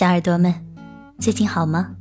[0.00, 0.54] 小耳朵们，
[1.18, 1.94] 最近好吗？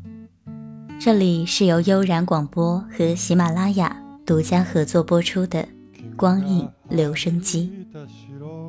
[1.01, 3.93] 这里是由悠然广播和喜马拉雅
[4.25, 5.61] 独家合作播出的
[6.15, 7.69] 《光影留声机》，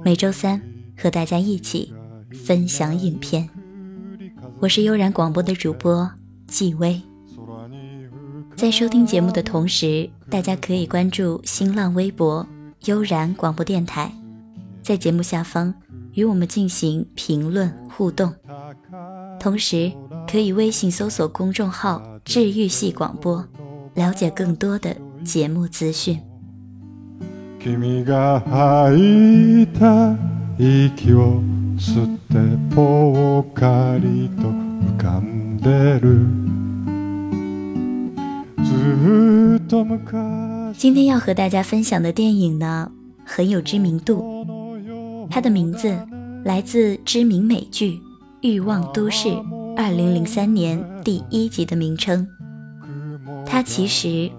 [0.05, 0.61] 每周三
[0.99, 1.95] 和大家一起
[2.45, 3.49] 分享影片。
[4.59, 6.11] 我是悠然广播的主播
[6.49, 7.01] 纪薇。
[8.57, 12.45] 在收听节目的同时，大家可以关注新浪微博
[12.87, 14.13] “悠然广播电台”，
[14.83, 15.73] 在节目下方
[16.15, 18.35] 与我们进行评论互动。
[19.41, 19.91] 同时，
[20.31, 23.43] 可以微信搜索公众号“治愈系广播”，
[23.97, 24.95] 了解更多的
[25.25, 26.21] 节目资讯。
[40.77, 42.93] 今天要和大家分享的电影呢，
[43.25, 44.47] 很有知名度，
[45.31, 45.99] 它的名字
[46.45, 47.93] 来自知名美剧。
[48.43, 49.29] 《欲望都市》
[49.77, 52.27] 二零零三年第一集的名称，
[53.45, 54.31] 他其实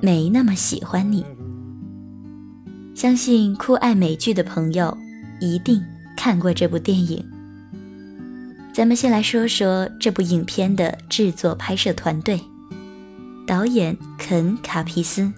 [0.00, 1.26] 没那么喜欢你。
[2.94, 4.96] 相信酷爱美剧的朋友
[5.40, 5.82] 一定
[6.16, 7.24] 看过这部电影。
[8.72, 12.40] 咱们先来说说这部影片的制作拍摄团队，
[13.44, 15.32] 导演肯·卡皮斯，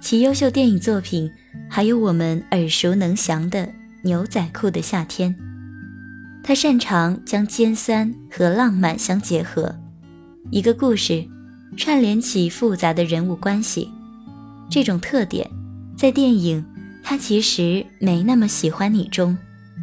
[0.00, 1.30] 其优秀电影作品
[1.70, 3.64] 还有我们耳熟能详的
[4.02, 5.32] 《牛仔裤的夏天》。
[6.48, 9.76] 他擅长将尖酸和浪漫相结合，
[10.50, 11.22] 一个故事
[11.76, 13.90] 串联起复杂的人物关系。
[14.70, 15.46] 这种特点
[15.94, 16.58] 在电影
[17.04, 19.36] 《他其实没那么喜欢你》中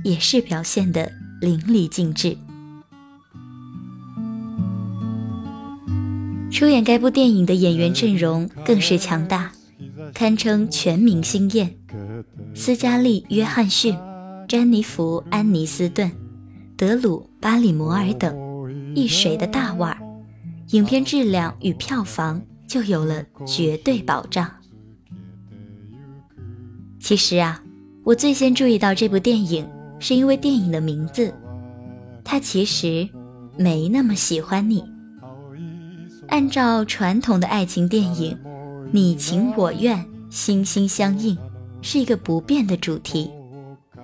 [0.03, 2.35] 也是表现的淋漓尽致。
[6.49, 9.51] 出演该部电影的演员阵容更是强大，
[10.15, 11.75] 堪称全明星宴：
[12.55, 13.95] 斯嘉丽·约翰逊、
[14.47, 16.11] 詹妮弗·安妮斯顿。
[16.77, 18.35] 德鲁·巴里摩尔等
[18.95, 19.97] 一水的大腕儿，
[20.71, 24.49] 影片质量与票房就有了绝对保障。
[26.99, 27.63] 其实啊，
[28.03, 29.65] 我最先注意到这部电影，
[29.99, 31.33] 是因为电影的名字，
[32.25, 33.07] 他其实
[33.57, 34.83] 没那么喜欢你。
[36.27, 38.37] 按照传统的爱情电影，
[38.91, 41.37] 你情我愿、心心相印，
[41.81, 43.31] 是一个不变的主题。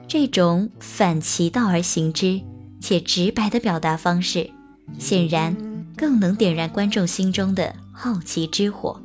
[0.08, 2.40] 这种反其道而行之。
[2.82, 4.50] 且直白的表达方式，
[4.98, 5.56] 显然
[5.96, 9.00] 更能点燃观众心中的好奇之火。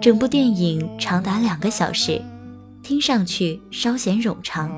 [0.00, 2.22] 整部电影长达两个小时，
[2.82, 4.70] 听上去稍显冗长，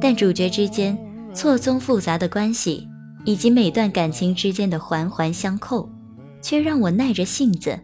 [0.00, 0.98] 但主角之间
[1.32, 2.86] 错综复杂的关系，
[3.24, 5.88] 以及每段感情之间的环环相扣，
[6.42, 7.78] 却让我耐着性子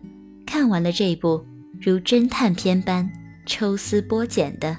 [0.45, 1.45] 看完了这部
[1.81, 3.09] 如侦探片般
[3.47, 4.77] 抽丝剥茧的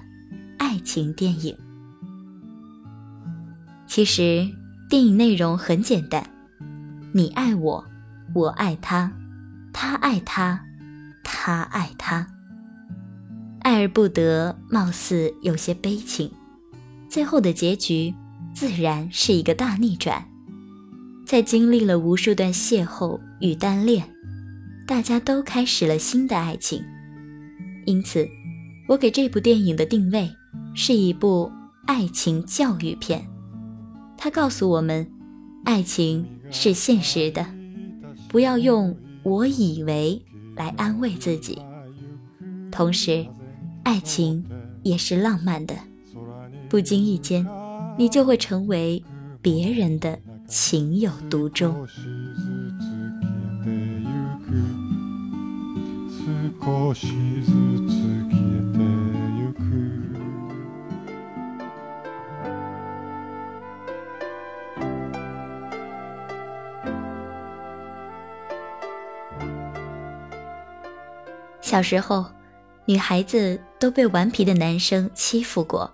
[0.57, 1.55] 爱情电影。
[3.95, 4.45] 其实
[4.89, 6.29] 电影内容很简单，
[7.13, 7.85] 你爱我，
[8.33, 9.09] 我爱他，
[9.71, 10.65] 他爱他，
[11.23, 12.27] 他爱他。
[13.59, 16.29] 爱而不得，貌似有些悲情，
[17.07, 18.13] 最后的结局
[18.53, 20.27] 自然是一个大逆转。
[21.25, 24.05] 在经历了无数段邂逅与单恋，
[24.85, 26.83] 大家都开始了新的爱情。
[27.85, 28.27] 因此，
[28.89, 30.29] 我给这部电影的定位
[30.73, 31.49] 是一部
[31.85, 33.25] 爱情教育片。
[34.17, 35.07] 他告诉我们，
[35.63, 37.45] 爱情是现实的，
[38.27, 40.21] 不要用“我以为”
[40.55, 41.61] 来安慰自己。
[42.71, 43.25] 同时，
[43.83, 44.43] 爱情
[44.83, 45.75] 也是浪漫的，
[46.67, 47.45] 不经意间，
[47.97, 49.03] 你就会成为
[49.41, 51.87] 别人的情有独钟。
[71.75, 72.25] 小时候，
[72.85, 75.93] 女孩子都被顽皮的男生欺负过，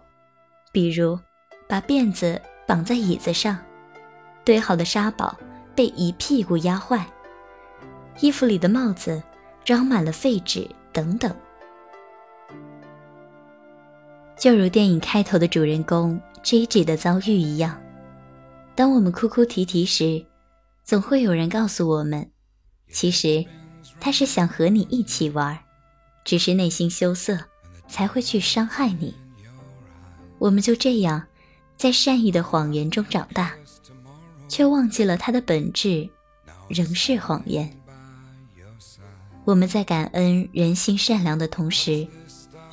[0.71, 1.17] 比如
[1.67, 3.57] 把辫子绑在椅子上，
[4.45, 5.35] 堆好的沙堡
[5.73, 7.03] 被一屁股压坏，
[8.19, 9.23] 衣服里的帽子
[9.65, 11.35] 装满了废纸等等。
[14.37, 17.75] 就如电影开头的主人公 J J 的遭遇一样，
[18.75, 20.23] 当我们哭哭啼啼时，
[20.83, 22.29] 总会有人告诉我们，
[22.91, 23.43] 其实。
[23.99, 25.57] 他是想和你一起玩，
[26.23, 27.37] 只是内心羞涩，
[27.87, 29.15] 才会去伤害你。
[30.37, 31.23] 我们就这样，
[31.77, 33.53] 在善意的谎言中长大，
[34.47, 36.09] 却忘记了它的本质
[36.67, 37.77] 仍是谎言。
[39.43, 42.07] 我们在感恩人心善良的同时，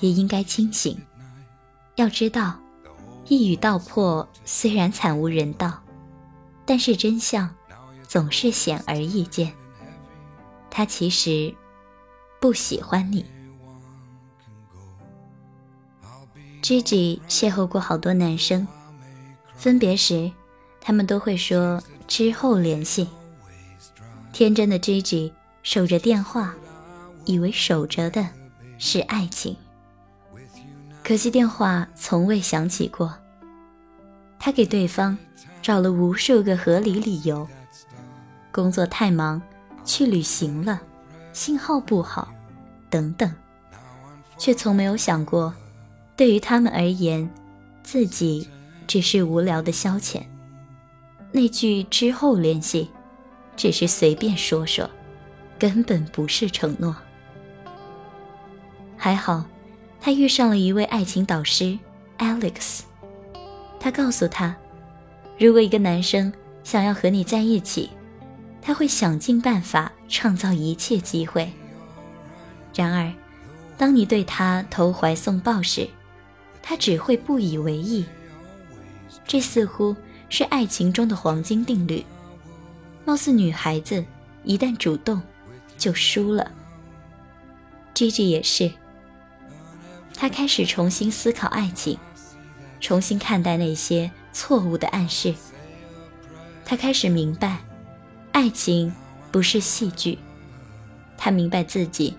[0.00, 0.98] 也应该清醒。
[1.96, 2.60] 要知道，
[3.26, 5.82] 一语道破虽然惨无人道，
[6.64, 7.52] 但是真相
[8.06, 9.52] 总是显而易见，
[10.70, 11.54] 他其实
[12.40, 13.24] 不喜欢你。
[16.62, 18.66] Gigi 邂逅过好多男生，
[19.54, 20.30] 分别时，
[20.80, 23.08] 他们都会说之后联系。
[24.32, 25.32] 天真的 Gigi
[25.62, 26.54] 守着电话，
[27.24, 28.26] 以为守着的
[28.76, 29.56] 是爱情，
[31.02, 33.14] 可惜电话从未响起过。
[34.38, 35.16] 他给对方
[35.62, 37.48] 找了无数个合理理由，
[38.52, 39.40] 工作太忙，
[39.84, 40.80] 去旅行了，
[41.32, 42.28] 信号不好，
[42.90, 43.32] 等等，
[44.36, 45.52] 却从没有想过。
[46.18, 47.30] 对于他们而言，
[47.84, 48.48] 自己
[48.88, 50.20] 只是无聊的消遣。
[51.30, 52.90] 那句之后联系，
[53.56, 54.90] 只是随便说说，
[55.60, 56.96] 根本不是承诺。
[58.96, 59.44] 还好，
[60.00, 61.78] 他遇上了一位爱情导师
[62.18, 62.80] Alex。
[63.78, 64.56] 他告诉他，
[65.38, 66.32] 如果一个男生
[66.64, 67.90] 想要和你在一起，
[68.60, 71.48] 他会想尽办法创造一切机会。
[72.74, 73.12] 然而，
[73.76, 75.88] 当你对他投怀送抱时，
[76.68, 78.04] 他只会不以为意，
[79.26, 79.96] 这似乎
[80.28, 82.04] 是爱情中的黄金定律。
[83.06, 84.04] 貌似女孩子
[84.44, 85.18] 一旦主动，
[85.78, 86.52] 就输了。
[87.94, 88.70] Gigi 也是，
[90.12, 91.98] 他开始重新思考爱情，
[92.80, 95.34] 重新看待那些错误的暗示。
[96.66, 97.60] 他开始明白，
[98.32, 98.92] 爱情
[99.32, 100.18] 不是戏剧。
[101.16, 102.14] 他明白自己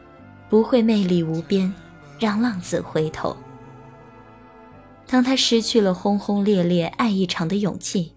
[0.49, 1.71] 不会魅力无边，
[2.17, 3.37] 让浪子回头。
[5.11, 8.13] 当他失去了轰轰烈烈爱一场的勇气，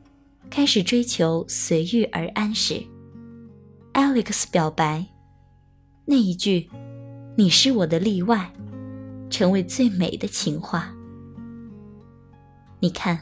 [0.50, 2.83] 开始追求随遇而安时
[3.94, 5.06] ，Alex 表白，
[6.05, 6.69] 那一句
[7.35, 8.53] “你是我的例外”，
[9.31, 10.93] 成为最美的情话。
[12.79, 13.19] 你看，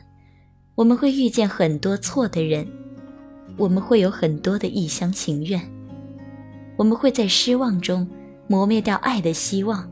[0.75, 2.67] 我们会遇见很多错的人，
[3.57, 5.63] 我们会有很多的一厢情愿，
[6.77, 8.05] 我们会在失望中
[8.49, 9.89] 磨灭掉爱的希望，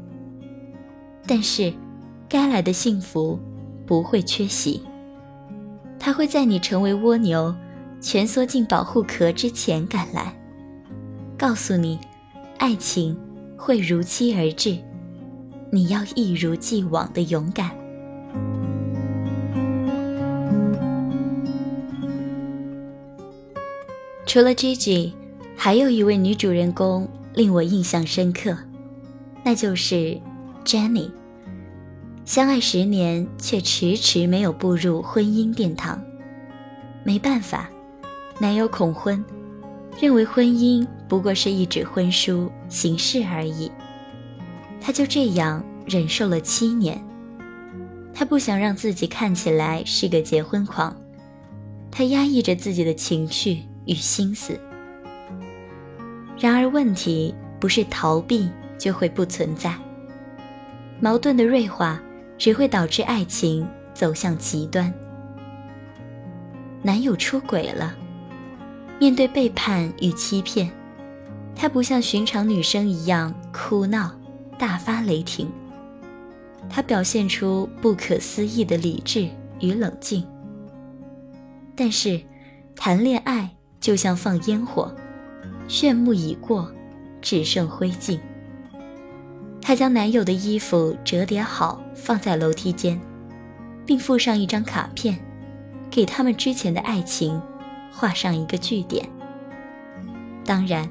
[1.28, 1.72] 但是，
[2.28, 3.38] 该来的幸福。
[3.88, 4.82] 不会缺席，
[5.98, 7.54] 他会在你成为蜗牛、
[8.02, 10.38] 蜷缩进保护壳之前赶来，
[11.38, 11.98] 告诉你，
[12.58, 13.18] 爱情
[13.56, 14.76] 会如期而至，
[15.72, 17.70] 你要一如既往的勇敢。
[24.26, 25.12] 除了 Gigi，
[25.56, 28.54] 还有一位女主人公令我印象深刻，
[29.42, 30.20] 那就是
[30.62, 31.10] Jenny。
[32.28, 35.98] 相爱十年，却迟迟没有步入婚姻殿堂。
[37.02, 37.70] 没办法，
[38.38, 39.24] 男友恐婚，
[39.98, 43.72] 认为婚姻不过是一纸婚书形式而已。
[44.78, 47.02] 他就这样忍受了七年。
[48.12, 50.94] 他不想让自己看起来是个结婚狂，
[51.90, 54.60] 他压抑着自己的情绪与心思。
[56.38, 59.74] 然而，问题不是逃避就会不存在，
[61.00, 61.98] 矛盾的锐化。
[62.38, 64.92] 只会导致爱情走向极端。
[66.80, 67.94] 男友出轨了，
[69.00, 70.70] 面对背叛与欺骗，
[71.54, 74.12] 她不像寻常女生一样哭闹、
[74.56, 75.50] 大发雷霆，
[76.70, 79.28] 她表现出不可思议的理智
[79.60, 80.24] 与冷静。
[81.74, 82.20] 但是，
[82.76, 84.94] 谈恋爱就像放烟火，
[85.66, 86.72] 炫目已过，
[87.20, 88.18] 只剩灰烬。
[89.60, 92.98] 她将男友的衣服折叠好，放在楼梯间，
[93.84, 95.18] 并附上一张卡片，
[95.90, 97.40] 给他们之前的爱情
[97.92, 99.06] 画上一个句点。
[100.44, 100.88] 当然，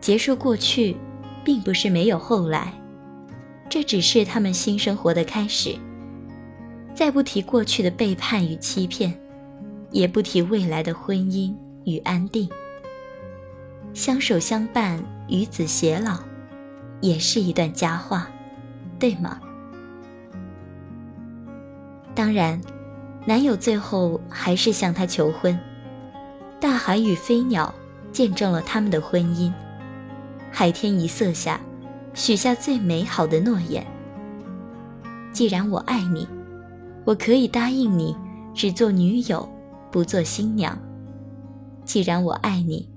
[0.00, 0.96] 结束过去，
[1.42, 2.74] 并不是没有后来，
[3.68, 5.74] 这只是他们新生活的开始。
[6.94, 9.18] 再不提过去的背叛与欺骗，
[9.90, 11.54] 也不提未来的婚姻
[11.86, 12.46] 与安定，
[13.94, 16.31] 相守相伴，与子偕老。
[17.02, 18.26] 也是一段佳话，
[18.98, 19.38] 对吗？
[22.14, 22.58] 当然，
[23.26, 25.58] 男友最后还是向她求婚。
[26.60, 27.74] 大海与飞鸟
[28.12, 29.52] 见证了他们的婚姻，
[30.50, 31.60] 海天一色下，
[32.14, 33.84] 许下最美好的诺言。
[35.32, 36.28] 既然我爱你，
[37.04, 38.16] 我可以答应你，
[38.54, 39.48] 只做女友，
[39.90, 40.78] 不做新娘。
[41.84, 42.88] 既然我爱你，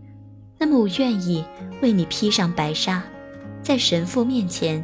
[0.60, 1.44] 那么我愿意
[1.82, 3.02] 为你披上白纱。
[3.66, 4.84] 在神父面前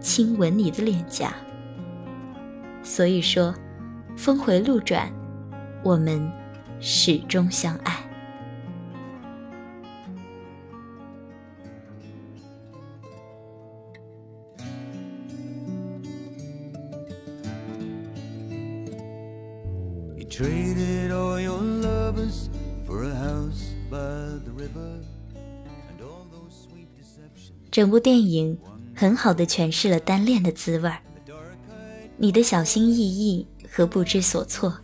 [0.00, 1.34] 亲吻你的脸颊。
[2.82, 3.54] 所以说，
[4.16, 5.12] 峰回路转，
[5.84, 6.32] 我们
[6.80, 7.94] 始终相爱。
[27.72, 28.56] 整部电影
[28.94, 30.98] 很好的诠释了单恋的滋味儿。
[32.18, 34.76] 你的小心翼翼和不知所措，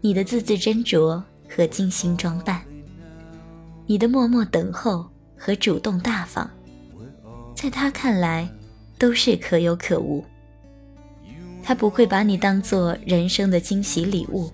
[0.00, 2.60] 你的字字斟酌和精心装扮，
[3.86, 6.50] 你的默默等候和主动大方，
[7.54, 8.50] 在他看来
[8.98, 10.24] 都是可有可无。
[11.62, 14.50] 他不会把你当做人生的惊喜礼物，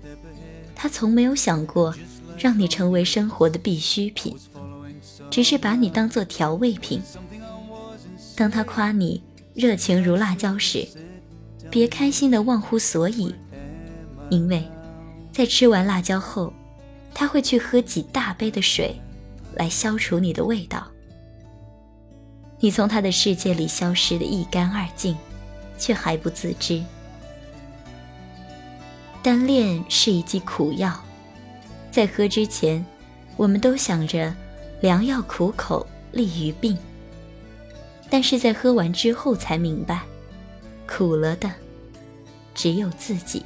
[0.75, 1.95] 他从没有想过
[2.37, 4.37] 让你成为生活的必需品，
[5.31, 7.01] 只是把你当做调味品。
[8.39, 9.21] 当他夸你
[9.53, 10.87] 热情如辣椒时，
[11.69, 13.35] 别开心的忘乎所以，
[14.31, 14.63] 因为，
[15.33, 16.53] 在吃完辣椒后，
[17.13, 18.95] 他会去喝几大杯的水，
[19.57, 20.87] 来消除你的味道。
[22.61, 25.17] 你从他的世界里消失的一干二净，
[25.77, 26.81] 却还不自知。
[29.21, 30.97] 单恋是一剂苦药，
[31.91, 32.87] 在喝之前，
[33.37, 34.33] 我们都想着
[34.81, 36.79] 良药苦口利于病。
[38.11, 40.03] 但是在喝完之后才明白，
[40.87, 41.51] 苦了的
[42.55, 43.45] 只有自己。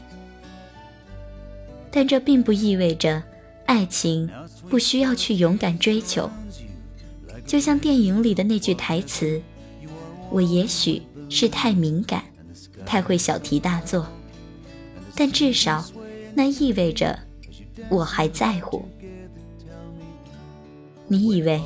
[1.90, 3.22] 但这并不意味着
[3.66, 4.30] 爱情
[4.70, 6.30] 不需要去勇敢追求。
[7.44, 9.42] 就像电影里的那句台词
[10.30, 12.24] ：“我也许是太敏感，
[12.86, 14.06] 太会小题大做，
[15.16, 15.84] 但至少
[16.34, 17.18] 那意味着
[17.90, 18.88] 我还在乎。”
[21.08, 21.60] 你以为？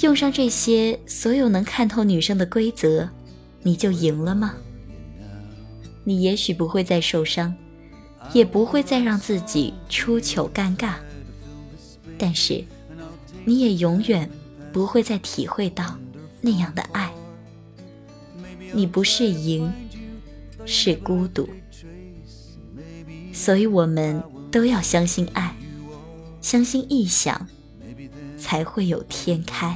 [0.00, 3.08] 用上这些所有能看透女生的规则，
[3.62, 4.54] 你就赢了吗？
[6.04, 7.54] 你也许不会再受伤，
[8.32, 10.94] 也不会再让自己出糗尴尬，
[12.18, 12.62] 但是
[13.44, 14.28] 你也永远
[14.72, 15.98] 不会再体会到
[16.42, 17.10] 那样的爱。
[18.72, 19.72] 你不是赢，
[20.66, 21.48] 是孤独。
[23.32, 25.56] 所以我们都要相信爱，
[26.42, 27.48] 相信臆想。
[28.44, 29.74] 才会有天开。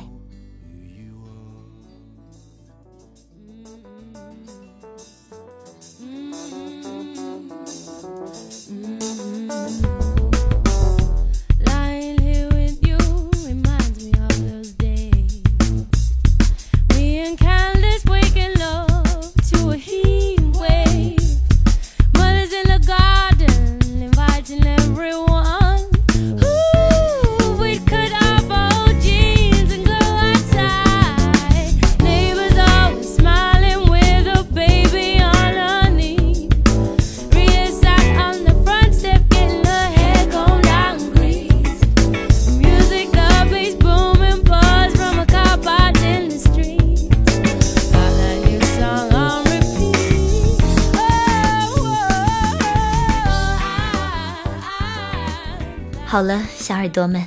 [56.11, 57.23] 好了，小耳朵们，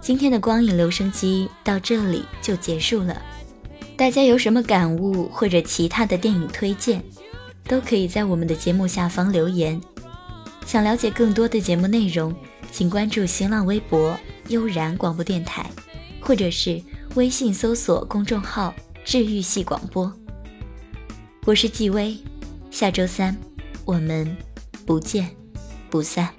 [0.00, 3.20] 今天的光影留声机到这里就结束了。
[3.96, 7.02] 大家有什么感悟或者其他的电影推荐，
[7.64, 9.80] 都可以在我们的节目下方留言。
[10.64, 12.32] 想了解更多的节目内容，
[12.70, 15.68] 请关注新浪微博“悠然广播电台”，
[16.22, 16.80] 或者是
[17.16, 18.72] 微信搜索公众号
[19.04, 20.12] “治愈系广播”。
[21.44, 22.16] 我是纪薇，
[22.70, 23.36] 下周三
[23.84, 24.36] 我们
[24.86, 25.28] 不见
[25.90, 26.37] 不散。